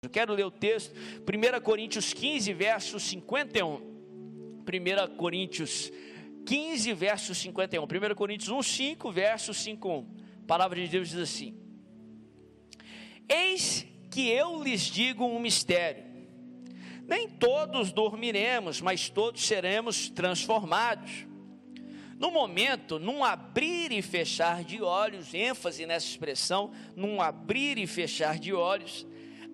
[0.00, 3.74] Eu quero ler o texto, 1 Coríntios 15, verso 51.
[3.74, 5.90] 1 Coríntios
[6.46, 7.82] 15, verso 51.
[7.82, 10.16] 1 Coríntios 1, 5, verso 5, 1.
[10.44, 11.52] A palavra de Deus diz assim:
[13.28, 16.04] Eis que eu lhes digo um mistério.
[17.04, 21.26] Nem todos dormiremos, mas todos seremos transformados.
[22.20, 28.38] No momento, num abrir e fechar de olhos, ênfase nessa expressão, num abrir e fechar
[28.38, 29.04] de olhos,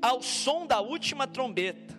[0.04, 1.98] ao som da última trombeta.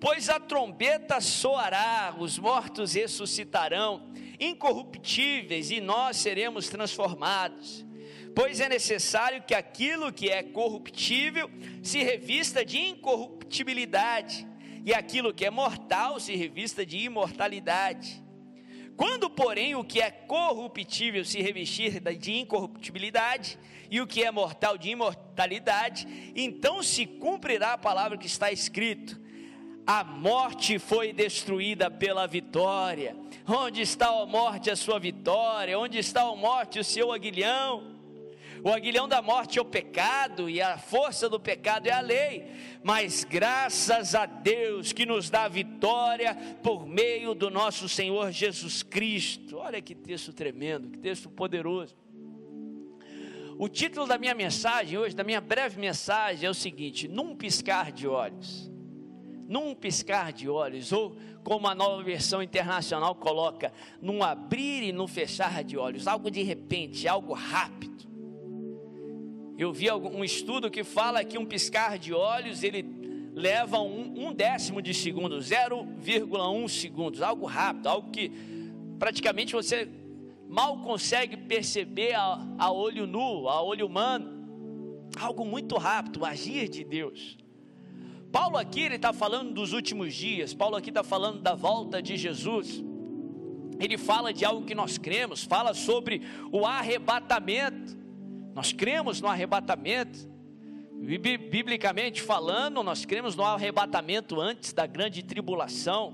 [0.00, 4.10] Pois a trombeta soará, os mortos ressuscitarão,
[4.40, 7.84] incorruptíveis, e nós seremos transformados.
[8.34, 11.50] Pois é necessário que aquilo que é corruptível
[11.82, 14.48] se revista de incorruptibilidade,
[14.82, 18.24] e aquilo que é mortal se revista de imortalidade.
[18.98, 23.56] Quando, porém, o que é corruptível se revestir de incorruptibilidade
[23.88, 29.16] e o que é mortal de imortalidade, então se cumprirá a palavra que está escrito:
[29.86, 33.14] a morte foi destruída pela vitória.
[33.46, 35.78] Onde está a morte a sua vitória?
[35.78, 37.97] Onde está a morte o seu aguilhão?
[38.62, 42.50] O aguilhão da morte é o pecado e a força do pecado é a lei.
[42.82, 49.58] Mas graças a Deus que nos dá vitória por meio do nosso Senhor Jesus Cristo.
[49.58, 51.96] Olha que texto tremendo, que texto poderoso.
[53.58, 57.90] O título da minha mensagem hoje, da minha breve mensagem, é o seguinte: num piscar
[57.90, 58.70] de olhos.
[59.48, 65.08] Num piscar de olhos, ou como a nova versão internacional coloca, num abrir e num
[65.08, 67.87] fechar de olhos, algo de repente, algo rápido.
[69.58, 72.86] Eu vi um estudo que fala que um piscar de olhos ele
[73.34, 78.30] leva um, um décimo de segundo, 0,1 segundos, algo rápido, algo que
[79.00, 79.88] praticamente você
[80.48, 86.68] mal consegue perceber a, a olho nu, a olho humano, algo muito rápido, o agir
[86.68, 87.36] de Deus.
[88.30, 92.16] Paulo aqui ele está falando dos últimos dias, Paulo aqui está falando da volta de
[92.16, 92.80] Jesus.
[93.80, 97.97] Ele fala de algo que nós cremos, fala sobre o arrebatamento.
[98.54, 100.28] Nós cremos no arrebatamento.
[101.00, 106.12] Biblicamente falando, nós cremos no arrebatamento antes da grande tribulação.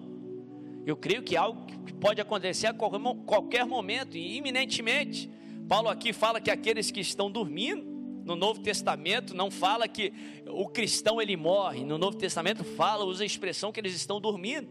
[0.84, 5.30] Eu creio que é algo que pode acontecer a qualquer momento e iminentemente.
[5.66, 10.12] Paulo aqui fala que aqueles que estão dormindo, no Novo Testamento não fala que
[10.46, 11.84] o cristão ele morre.
[11.84, 14.68] No Novo Testamento fala, usa a expressão que eles estão dormindo.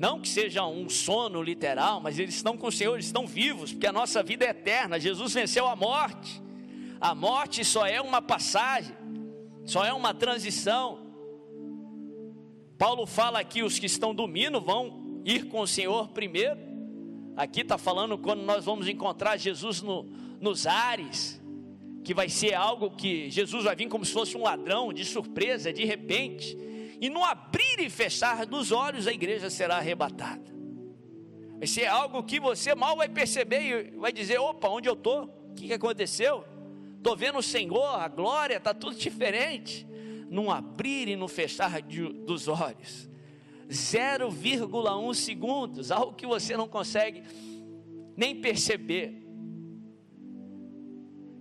[0.00, 3.70] Não que seja um sono literal, mas eles estão com o Senhor, eles estão vivos,
[3.70, 4.98] porque a nossa vida é eterna.
[4.98, 6.40] Jesus venceu a morte.
[6.98, 8.96] A morte só é uma passagem,
[9.62, 11.00] só é uma transição.
[12.78, 16.58] Paulo fala que os que estão dormindo vão ir com o Senhor primeiro.
[17.36, 20.04] Aqui está falando quando nós vamos encontrar Jesus no,
[20.40, 21.38] nos ares,
[22.02, 25.70] que vai ser algo que Jesus vai vir como se fosse um ladrão, de surpresa,
[25.70, 26.56] de repente
[27.00, 30.54] e no abrir e fechar dos olhos a igreja será arrebatada.
[31.56, 35.24] Vai ser algo que você mal vai perceber e vai dizer: opa, onde eu estou?
[35.50, 36.44] O que, que aconteceu?
[36.96, 39.86] Estou vendo o Senhor, a glória, está tudo diferente.
[40.28, 43.08] Num abrir e no fechar de, dos olhos.
[43.68, 47.22] 0,1 segundos, algo que você não consegue
[48.16, 49.26] nem perceber.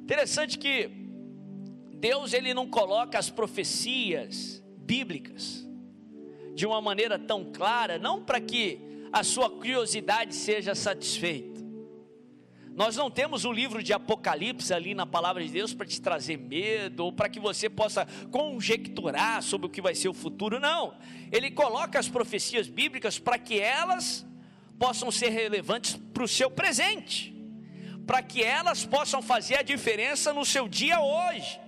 [0.04, 0.90] Interessante que
[1.96, 5.68] Deus ele não coloca as profecias bíblicas
[6.56, 8.80] de uma maneira tão clara, não para que
[9.14, 11.60] a sua curiosidade seja satisfeita.
[12.76, 16.38] Nós não temos o livro de Apocalipse ali na palavra de Deus para te trazer
[16.38, 20.96] medo ou para que você possa conjecturar sobre o que vai ser o futuro, não.
[21.32, 24.26] Ele coloca as profecias bíblicas para que elas
[24.80, 27.36] possam ser relevantes para o seu presente,
[28.08, 31.60] para que elas possam fazer a diferença no seu dia hoje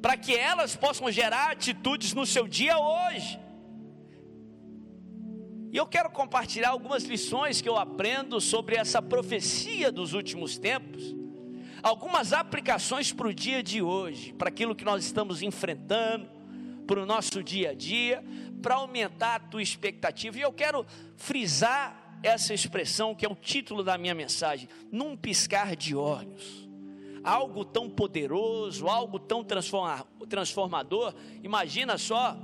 [0.00, 3.38] para que elas possam gerar atitudes no seu dia hoje.
[5.70, 11.14] E eu quero compartilhar algumas lições que eu aprendo sobre essa profecia dos últimos tempos,
[11.82, 16.28] algumas aplicações para o dia de hoje, para aquilo que nós estamos enfrentando,
[16.86, 18.24] para o nosso dia a dia,
[18.62, 20.38] para aumentar a tua expectativa.
[20.38, 20.86] E eu quero
[21.16, 26.67] frisar essa expressão que é o título da minha mensagem: num piscar de olhos
[27.22, 31.14] algo tão poderoso, algo tão transformador.
[31.42, 32.36] Imagina só,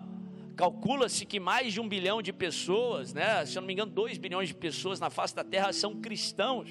[0.57, 4.19] calcula-se que mais de um bilhão de pessoas, né, se eu não me engano, dois
[4.19, 6.71] bilhões de pessoas na face da terra são cristãos.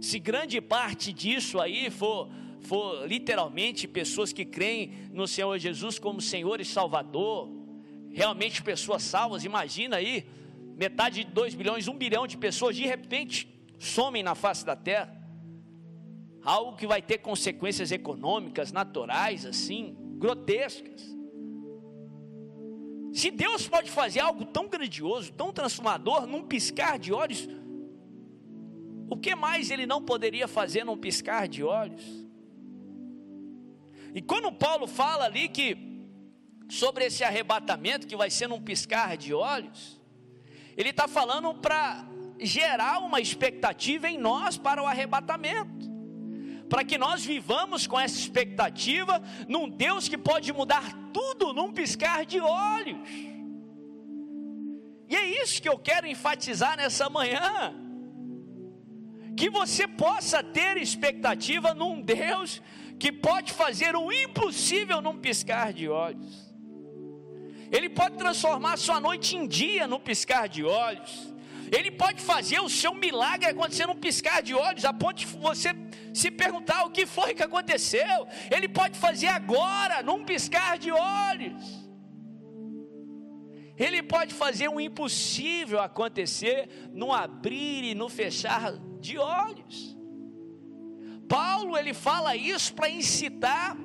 [0.00, 2.28] Se grande parte disso aí for,
[2.60, 7.50] for literalmente pessoas que creem no Senhor Jesus como Senhor e Salvador,
[8.10, 10.26] realmente pessoas salvas, imagina aí,
[10.76, 13.48] metade de dois bilhões, um bilhão de pessoas de repente
[13.78, 15.19] somem na face da terra
[16.42, 21.02] algo que vai ter consequências econômicas, naturais, assim, grotescas.
[23.12, 27.48] Se Deus pode fazer algo tão grandioso, tão transformador, num piscar de olhos,
[29.08, 32.04] o que mais ele não poderia fazer num piscar de olhos?
[34.14, 35.76] E quando Paulo fala ali que
[36.68, 40.00] sobre esse arrebatamento que vai ser num piscar de olhos,
[40.76, 42.06] ele está falando para
[42.38, 45.79] gerar uma expectativa em nós para o arrebatamento,
[46.70, 52.24] para que nós vivamos com essa expectativa num Deus que pode mudar tudo num piscar
[52.24, 53.08] de olhos.
[55.08, 57.74] E é isso que eu quero enfatizar nessa manhã.
[59.36, 62.62] Que você possa ter expectativa num Deus
[63.00, 66.54] que pode fazer o impossível num piscar de olhos.
[67.72, 71.34] Ele pode transformar sua noite em dia no piscar de olhos.
[71.72, 75.70] Ele pode fazer o seu milagre acontecer num piscar de olhos, a ponto de você
[76.12, 78.26] se perguntar o que foi que aconteceu.
[78.50, 81.80] Ele pode fazer agora, num piscar de olhos.
[83.76, 89.96] Ele pode fazer o impossível acontecer no abrir e no fechar de olhos.
[91.28, 93.76] Paulo ele fala isso para incitar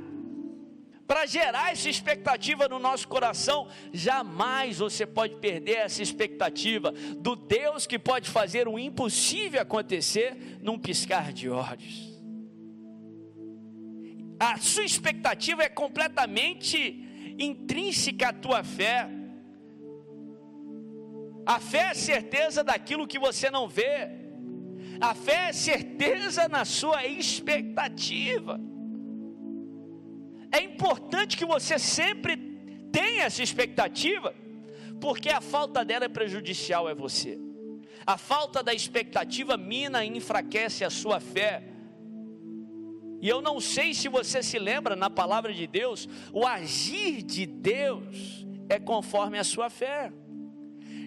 [1.07, 3.67] para gerar essa expectativa no nosso coração.
[3.93, 10.79] Jamais você pode perder essa expectativa do Deus que pode fazer o impossível acontecer num
[10.79, 12.15] piscar de olhos.
[14.39, 19.09] A sua expectativa é completamente intrínseca à tua fé.
[21.45, 24.09] A fé é certeza daquilo que você não vê.
[24.99, 28.59] A fé é certeza na sua expectativa.
[30.55, 32.37] É importante que você sempre
[32.89, 34.33] tenha essa expectativa,
[35.01, 37.37] porque a falta dela é prejudicial a você.
[38.07, 41.61] A falta da expectativa mina e enfraquece a sua fé.
[43.21, 47.45] E eu não sei se você se lembra na palavra de Deus, o agir de
[47.45, 50.09] Deus é conforme a sua fé.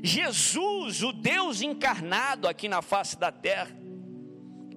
[0.03, 3.75] Jesus, o Deus encarnado aqui na face da terra,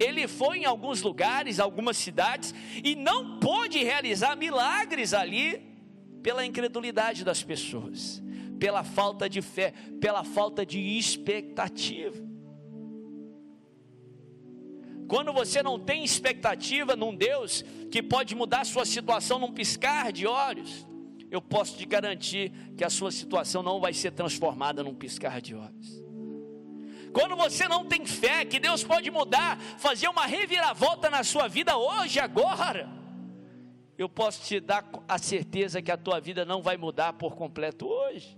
[0.02, 5.62] ele foi em alguns lugares, algumas cidades, e não pôde realizar milagres ali
[6.22, 8.22] pela incredulidade das pessoas,
[8.58, 12.32] pela falta de fé, pela falta de expectativa.
[15.08, 20.26] Quando você não tem expectativa num Deus que pode mudar sua situação num piscar de
[20.26, 20.86] olhos,
[21.30, 25.54] eu posso te garantir que a sua situação não vai ser transformada num piscar de
[25.54, 26.02] olhos.
[27.12, 31.76] Quando você não tem fé que Deus pode mudar, fazer uma reviravolta na sua vida
[31.76, 32.88] hoje, agora,
[33.98, 37.86] eu posso te dar a certeza que a tua vida não vai mudar por completo
[37.86, 38.36] hoje.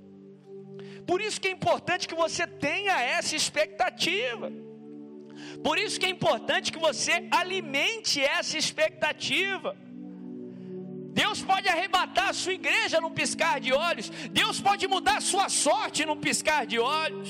[1.07, 4.51] Por isso que é importante que você tenha essa expectativa.
[5.63, 9.77] Por isso que é importante que você alimente essa expectativa.
[11.15, 14.11] Deus pode arrebatar a sua igreja num piscar de olhos.
[14.33, 17.29] Deus pode mudar a sua sorte num piscar de olhos.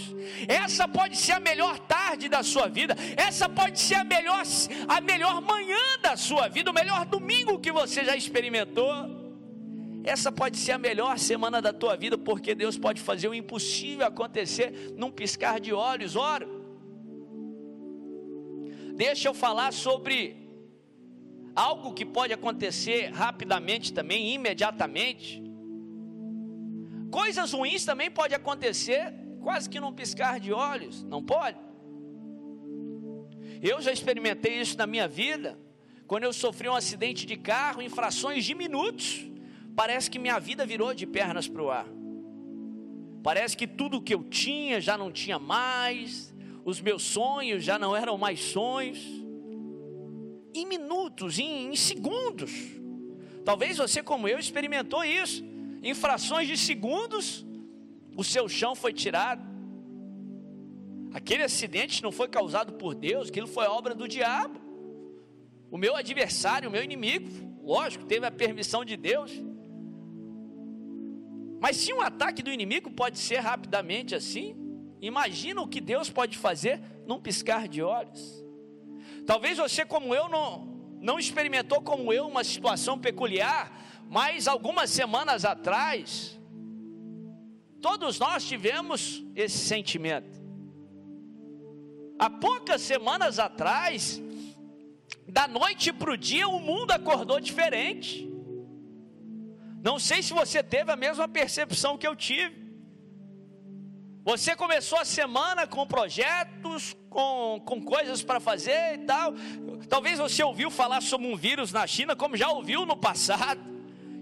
[0.48, 2.96] Essa pode ser a melhor tarde da sua vida.
[3.14, 4.42] Essa pode ser a melhor,
[4.88, 8.94] a melhor manhã da sua vida, o melhor domingo que você já experimentou.
[10.02, 14.06] Essa pode ser a melhor semana da tua vida, porque Deus pode fazer o impossível
[14.06, 16.16] acontecer num piscar de olhos.
[16.16, 16.48] Ora,
[18.96, 20.43] deixa eu falar sobre
[21.54, 25.42] algo que pode acontecer rapidamente também, imediatamente.
[27.10, 31.58] Coisas ruins também pode acontecer quase que num piscar de olhos, não pode?
[33.62, 35.58] Eu já experimentei isso na minha vida,
[36.06, 39.24] quando eu sofri um acidente de carro em frações de minutos,
[39.76, 41.86] parece que minha vida virou de pernas para o ar.
[43.22, 46.34] Parece que tudo que eu tinha já não tinha mais,
[46.64, 49.23] os meus sonhos já não eram mais sonhos
[50.54, 52.52] em minutos, em, em segundos.
[53.44, 55.44] Talvez você, como eu, experimentou isso.
[55.82, 57.44] Em frações de segundos,
[58.16, 59.44] o seu chão foi tirado.
[61.12, 64.60] Aquele acidente não foi causado por Deus, aquilo foi obra do diabo.
[65.70, 67.28] O meu adversário, o meu inimigo,
[67.62, 69.32] lógico, teve a permissão de Deus.
[71.60, 74.56] Mas se um ataque do inimigo pode ser rapidamente assim,
[75.00, 78.43] imagina o que Deus pode fazer num piscar de olhos.
[79.26, 80.66] Talvez você, como eu, não,
[81.00, 83.72] não experimentou como eu uma situação peculiar,
[84.08, 86.38] mas algumas semanas atrás,
[87.80, 90.42] todos nós tivemos esse sentimento.
[92.18, 94.22] Há poucas semanas atrás,
[95.26, 98.30] da noite para o dia, o mundo acordou diferente.
[99.82, 102.63] Não sei se você teve a mesma percepção que eu tive.
[104.24, 109.34] Você começou a semana com projetos, com, com coisas para fazer e tal.
[109.86, 113.60] Talvez você ouviu falar sobre um vírus na China, como já ouviu no passado.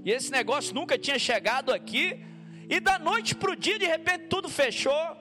[0.05, 2.19] E esse negócio nunca tinha chegado aqui.
[2.69, 5.17] E da noite para o dia, de repente, tudo fechou.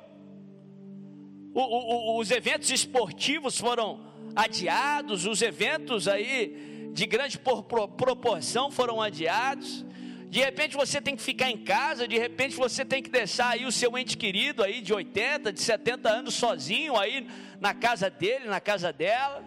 [1.54, 9.86] O, o, os eventos esportivos foram adiados, os eventos aí de grande proporção foram adiados.
[10.32, 13.66] De repente você tem que ficar em casa, de repente você tem que deixar aí
[13.66, 17.28] o seu ente querido aí de 80, de 70 anos sozinho aí
[17.60, 19.44] na casa dele, na casa dela.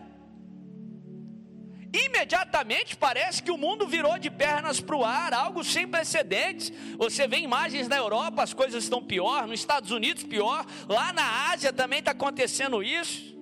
[1.90, 6.70] Imediatamente parece que o mundo virou de pernas para o ar, algo sem precedentes.
[6.98, 11.50] Você vê imagens na Europa, as coisas estão pior, nos Estados Unidos pior, lá na
[11.50, 13.34] Ásia também está acontecendo isso.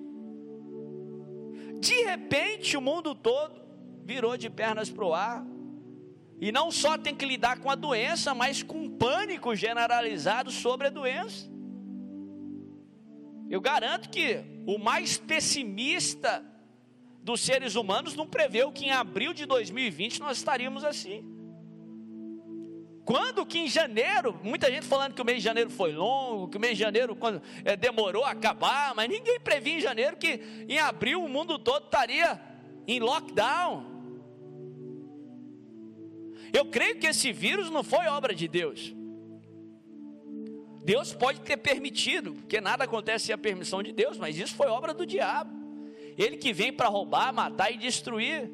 [1.81, 3.61] De repente o mundo todo
[4.05, 5.45] virou de pernas para o ar.
[6.43, 10.87] E não só tem que lidar com a doença, mas com um pânico generalizado sobre
[10.87, 11.49] a doença.
[13.49, 16.43] Eu garanto que o mais pessimista
[17.21, 21.23] dos seres humanos não preveu que em abril de 2020 nós estaríamos assim.
[23.05, 26.57] Quando que em janeiro, muita gente falando que o mês de janeiro foi longo, que
[26.57, 30.65] o mês de janeiro quando, é, demorou a acabar, mas ninguém previa em janeiro que
[30.67, 32.37] em abril o mundo todo estaria
[32.85, 33.92] em lockdown.
[36.53, 38.95] Eu creio que esse vírus não foi obra de Deus.
[40.85, 44.67] Deus pode ter permitido, porque nada acontece sem a permissão de Deus, mas isso foi
[44.67, 45.51] obra do diabo.
[46.15, 48.51] Ele que vem para roubar, matar e destruir.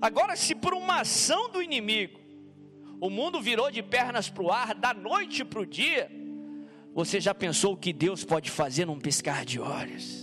[0.00, 2.20] Agora, se por uma ação do inimigo,
[3.00, 6.08] o mundo virou de pernas para o ar, da noite para o dia,
[6.94, 10.21] você já pensou o que Deus pode fazer num piscar de olhos?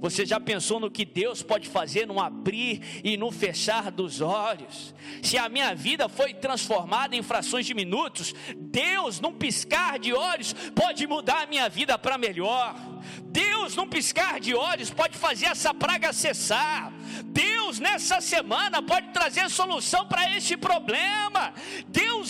[0.00, 4.94] Você já pensou no que Deus pode fazer no abrir e no fechar dos olhos?
[5.22, 10.52] Se a minha vida foi transformada em frações de minutos, Deus, num piscar de olhos,
[10.74, 12.76] pode mudar a minha vida para melhor.
[13.24, 16.92] Deus, num piscar de olhos, pode fazer essa praga cessar.
[17.24, 21.37] Deus, nessa semana, pode trazer solução para este problema.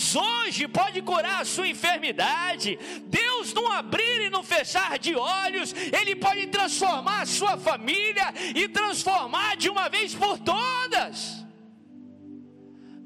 [0.09, 2.77] Deus, hoje, pode curar a sua enfermidade.
[3.05, 8.67] Deus, num abrir e no fechar de olhos, Ele pode transformar a sua família e
[8.67, 11.45] transformar de uma vez por todas.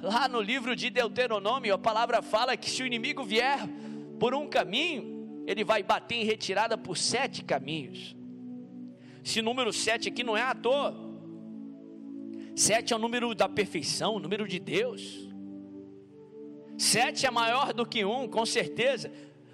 [0.02, 3.60] Lá no livro de Deuteronômio, a palavra fala que se o inimigo vier
[4.20, 8.16] por um caminho, ele vai bater em retirada por sete caminhos.
[9.24, 10.94] Esse número sete aqui não é à toa.
[12.56, 15.33] Sete é o número da perfeição, o número de Deus.
[16.78, 19.12] Sete é maior do que um, com certeza.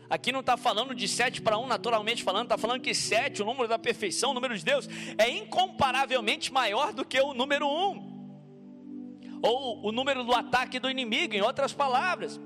[0.09, 3.45] Aqui não está falando de sete para um, naturalmente falando, está falando que sete, o
[3.45, 9.39] número da perfeição, o número de Deus, é incomparavelmente maior do que o número um,
[9.43, 12.39] ou o número do ataque do inimigo, em outras palavras.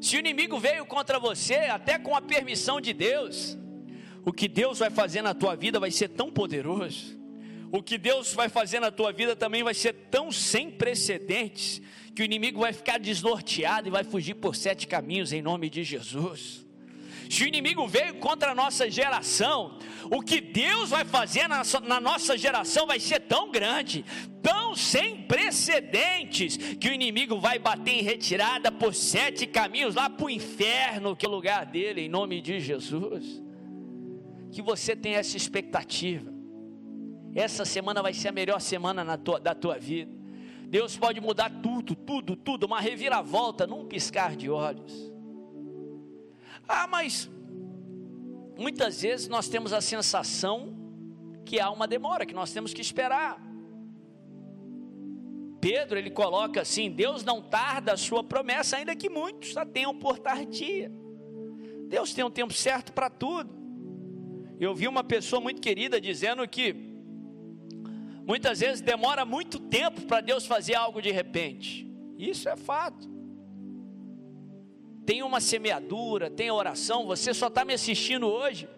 [0.00, 3.56] Se o inimigo veio contra você, até com a permissão de Deus,
[4.24, 7.16] o que Deus vai fazer na tua vida vai ser tão poderoso,
[7.70, 11.82] o que Deus vai fazer na tua vida também vai ser tão sem precedentes,
[12.16, 15.84] que o inimigo vai ficar desnorteado e vai fugir por sete caminhos em nome de
[15.84, 16.66] Jesus.
[17.28, 19.78] Se o inimigo veio contra a nossa geração,
[20.10, 24.02] o que Deus vai fazer na, nossa geração vai ser tão grande,
[24.42, 30.24] tão sem precedentes, que o inimigo vai bater em retirada por sete caminhos lá para
[30.24, 33.42] o inferno, que é o lugar dele, em nome de Jesus.
[34.50, 36.32] Que você tenha essa expectativa.
[37.34, 40.16] Essa semana vai ser a melhor semana tua, da tua vida.
[40.68, 45.12] Deus pode mudar tudo, tudo, tudo, uma reviravolta num piscar de olhos.
[46.66, 47.30] Ah, mas
[48.58, 50.74] muitas vezes nós temos a sensação
[51.44, 53.40] que há uma demora, que nós temos que esperar.
[55.60, 59.94] Pedro, ele coloca assim: Deus não tarda a sua promessa, ainda que muitos a tenham
[59.94, 60.92] por tardia.
[61.88, 63.54] Deus tem um tempo certo para tudo.
[64.58, 66.85] Eu vi uma pessoa muito querida dizendo que
[68.26, 71.86] Muitas vezes demora muito tempo para Deus fazer algo de repente.
[72.18, 73.08] Isso é fato.
[75.06, 77.06] Tem uma semeadura, tem oração.
[77.06, 78.68] Você só está me assistindo hoje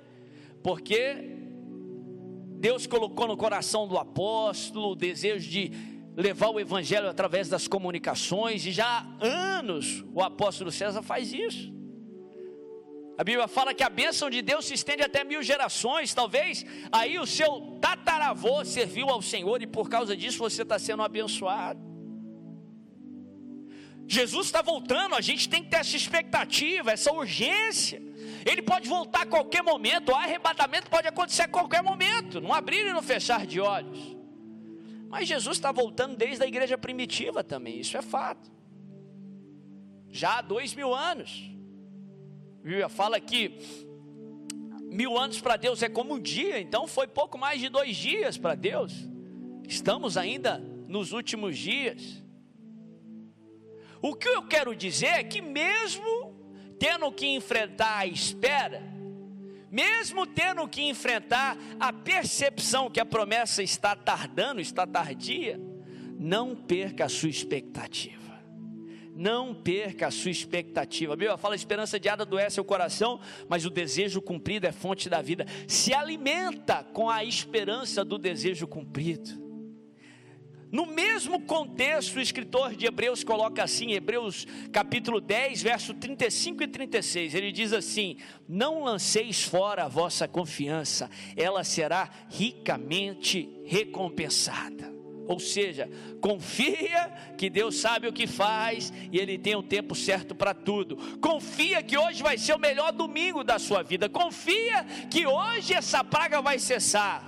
[0.63, 1.39] porque
[2.59, 5.73] Deus colocou no coração do apóstolo o desejo de
[6.15, 8.85] levar o evangelho através das comunicações, e já
[9.21, 11.73] há anos o apóstolo César faz isso.
[13.19, 16.15] A Bíblia fala que a bênção de Deus se estende até mil gerações.
[16.15, 21.03] Talvez aí o seu tataravô serviu ao Senhor e por causa disso você está sendo
[21.03, 21.81] abençoado.
[24.07, 28.01] Jesus está voltando, a gente tem que ter essa expectativa, essa urgência.
[28.47, 32.87] Ele pode voltar a qualquer momento, o arrebatamento pode acontecer a qualquer momento, não abrir
[32.87, 34.17] e não fechar de olhos.
[35.09, 38.49] Mas Jesus está voltando desde a igreja primitiva também, isso é fato.
[40.09, 41.58] Já há dois mil anos.
[42.59, 43.59] A Bíblia fala que
[44.91, 48.37] mil anos para Deus é como um dia, então foi pouco mais de dois dias
[48.37, 48.93] para Deus.
[49.67, 52.23] Estamos ainda nos últimos dias.
[54.01, 56.37] O que eu quero dizer é que, mesmo
[56.79, 58.83] tendo que enfrentar a espera,
[59.71, 65.61] mesmo tendo que enfrentar a percepção que a promessa está tardando, está tardia,
[66.19, 68.28] não perca a sua expectativa.
[69.19, 71.13] Não perca a sua expectativa.
[71.13, 75.09] A Bíblia fala: a esperança adiada adoece o coração, mas o desejo cumprido é fonte
[75.09, 75.45] da vida.
[75.67, 79.49] Se alimenta com a esperança do desejo cumprido.
[80.71, 86.69] No mesmo contexto, o escritor de Hebreus coloca assim, Hebreus capítulo 10, verso 35 e
[86.69, 94.98] 36, ele diz assim: Não lanceis fora a vossa confiança, ela será ricamente recompensada.
[95.29, 95.91] Ou seja,
[96.23, 100.97] confia que Deus sabe o que faz e Ele tem o tempo certo para tudo.
[101.19, 104.09] Confia que hoje vai ser o melhor domingo da sua vida.
[104.09, 107.23] Confia que hoje essa praga vai cessar.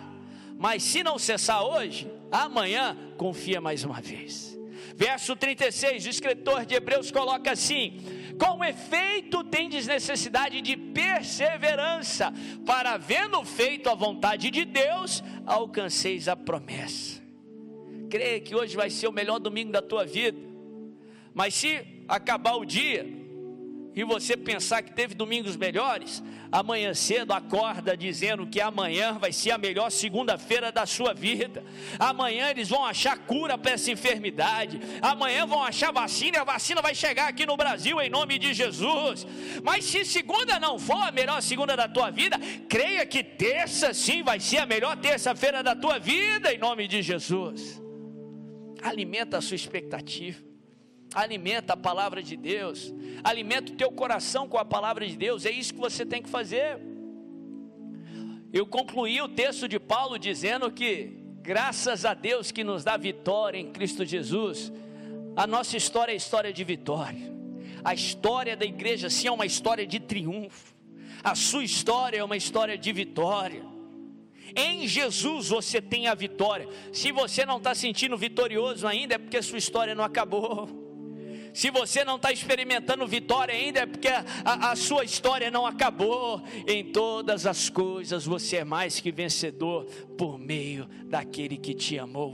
[0.59, 4.59] Mas se não cessar hoje, amanhã confia mais uma vez.
[4.97, 8.01] Verso 36, o escritor de Hebreus coloca assim:
[8.39, 12.33] Com efeito, tendes necessidade de perseverança,
[12.65, 17.20] para, havendo feito a vontade de Deus, alcanceis a promessa.
[18.11, 20.39] Creia que hoje vai ser o melhor domingo da tua vida,
[21.33, 23.07] mas se acabar o dia,
[23.95, 29.51] e você pensar que teve domingos melhores, amanhã cedo acorda dizendo que amanhã vai ser
[29.51, 31.65] a melhor segunda-feira da sua vida.
[31.99, 34.81] Amanhã eles vão achar cura para essa enfermidade.
[35.03, 38.55] Amanhã vão achar vacina e a vacina vai chegar aqui no Brasil em nome de
[38.55, 39.27] Jesus.
[39.63, 42.39] Mas se segunda não for a melhor segunda da tua vida,
[42.69, 47.03] creia que terça sim vai ser a melhor terça-feira da tua vida em nome de
[47.03, 47.90] Jesus.
[48.83, 50.51] Alimenta a sua expectativa.
[51.15, 52.95] Alimenta a palavra de Deus,
[53.25, 56.29] alimenta o teu coração com a palavra de Deus, é isso que você tem que
[56.29, 56.79] fazer.
[58.53, 63.59] Eu concluí o texto de Paulo dizendo que, graças a Deus que nos dá vitória
[63.59, 64.73] em Cristo Jesus,
[65.35, 67.33] a nossa história é história de vitória,
[67.85, 70.75] a história da igreja sim é uma história de triunfo,
[71.25, 73.70] a sua história é uma história de vitória.
[74.55, 76.69] Em Jesus você tem a vitória.
[76.93, 80.69] Se você não está sentindo vitorioso ainda, é porque sua história não acabou.
[81.53, 84.25] Se você não está experimentando vitória ainda, é porque a,
[84.71, 86.43] a, sua história não acabou.
[86.67, 89.85] Em todas as coisas você é mais que vencedor
[90.17, 92.29] por meio daquele que te amou.